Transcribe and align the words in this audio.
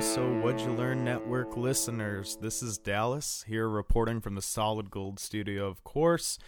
So, 0.00 0.30
what'd 0.42 0.60
you 0.60 0.72
learn, 0.72 1.04
network 1.04 1.56
listeners? 1.56 2.36
This 2.40 2.62
is 2.62 2.76
Dallas 2.76 3.44
here 3.48 3.66
reporting 3.66 4.20
from 4.20 4.34
the 4.34 4.42
Solid 4.42 4.90
Gold 4.90 5.18
studio, 5.18 5.68
of 5.68 5.82
course. 5.84 6.38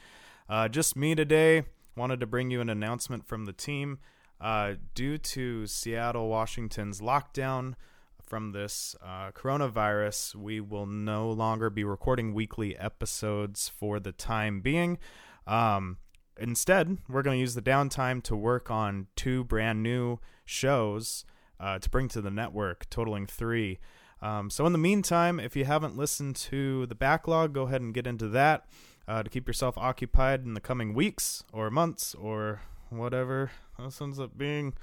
Uh, 0.51 0.69
just 0.69 0.97
me 0.97 1.15
today. 1.15 1.63
Wanted 1.97 2.21
to 2.21 2.27
bring 2.27 2.51
you 2.51 2.61
an 2.61 2.69
announcement 2.69 3.27
from 3.27 3.47
the 3.47 3.55
team. 3.55 4.01
Uh, 4.39 4.75
due 4.95 5.17
to 5.19 5.67
Seattle, 5.67 6.29
Washington's 6.29 7.01
lockdown 7.01 7.75
from 8.23 8.53
this 8.53 8.95
uh, 9.03 9.31
coronavirus, 9.33 10.35
we 10.35 10.61
will 10.61 10.87
no 10.87 11.31
longer 11.31 11.71
be 11.71 11.85
recording 11.85 12.35
weekly 12.35 12.77
episodes 12.77 13.69
for 13.69 13.99
the 13.99 14.13
time 14.13 14.61
being. 14.61 14.99
Um, 15.47 15.97
instead, 16.39 16.99
we're 17.09 17.23
going 17.23 17.37
to 17.37 17.41
use 17.41 17.55
the 17.55 17.63
downtime 17.63 18.23
to 18.25 18.37
work 18.37 18.71
on 18.71 19.07
two 19.17 19.43
brand 19.43 19.83
new 19.83 20.21
shows 20.45 21.25
uh, 21.61 21.79
to 21.79 21.91
bring 21.91 22.09
to 22.09 22.21
the 22.21 22.31
network, 22.31 22.89
totaling 22.91 23.27
three. 23.27 23.79
Um, 24.21 24.51
so, 24.51 24.67
in 24.67 24.73
the 24.73 24.79
meantime, 24.79 25.39
if 25.39 25.55
you 25.55 25.65
haven't 25.65 25.97
listened 25.97 26.37
to 26.37 26.87
the 26.87 26.95
backlog, 26.95 27.53
go 27.53 27.63
ahead 27.63 27.81
and 27.81 27.95
get 27.95 28.07
into 28.07 28.29
that 28.29 28.67
uh, 29.07 29.23
to 29.23 29.31
keep 29.31 29.47
yourself 29.47 29.79
occupied 29.79 30.45
in 30.45 30.55
the 30.55 30.61
coming 30.61 30.93
weeks 30.93 31.45
or 31.53 31.71
months 31.71 32.15
or 32.15 32.63
whatever 32.91 33.51
this 33.79 34.01
ends 34.01 34.19
up 34.19 34.37
being. 34.37 34.75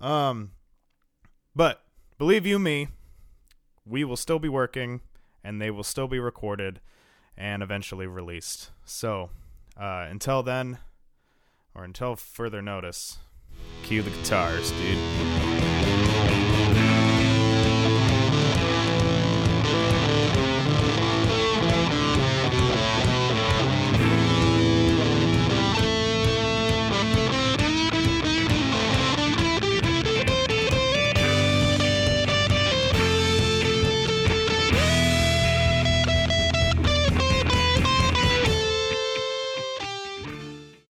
Um, 0.00 0.52
but 1.54 1.82
believe 2.18 2.46
you 2.46 2.58
me, 2.58 2.88
we 3.84 4.04
will 4.04 4.16
still 4.16 4.38
be 4.38 4.48
working 4.48 5.00
and 5.42 5.60
they 5.60 5.70
will 5.70 5.84
still 5.84 6.08
be 6.08 6.18
recorded 6.18 6.80
and 7.36 7.62
eventually 7.62 8.06
released. 8.06 8.70
So, 8.84 9.30
uh, 9.76 10.06
until 10.08 10.42
then, 10.42 10.78
or 11.74 11.84
until 11.84 12.16
further 12.16 12.62
notice, 12.62 13.18
cue 13.82 14.02
the 14.02 14.10
guitars, 14.10 14.70
dude. 14.72 15.49